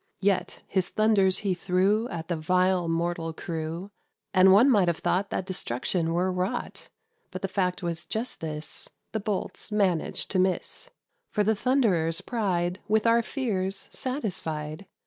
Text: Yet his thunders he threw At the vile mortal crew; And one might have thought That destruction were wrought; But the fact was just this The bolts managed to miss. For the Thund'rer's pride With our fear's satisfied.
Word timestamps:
Yet 0.21 0.63
his 0.67 0.89
thunders 0.89 1.37
he 1.45 1.53
threw 1.53 2.09
At 2.09 2.27
the 2.27 2.35
vile 2.35 2.87
mortal 2.87 3.33
crew; 3.33 3.91
And 4.33 4.51
one 4.51 4.67
might 4.67 4.87
have 4.87 4.97
thought 4.97 5.29
That 5.29 5.45
destruction 5.45 6.11
were 6.15 6.31
wrought; 6.31 6.89
But 7.29 7.43
the 7.43 7.47
fact 7.47 7.83
was 7.83 8.07
just 8.07 8.39
this 8.39 8.89
The 9.11 9.19
bolts 9.19 9.71
managed 9.71 10.31
to 10.31 10.39
miss. 10.39 10.89
For 11.29 11.43
the 11.43 11.53
Thund'rer's 11.55 12.21
pride 12.21 12.79
With 12.87 13.05
our 13.05 13.21
fear's 13.21 13.89
satisfied. 13.91 14.87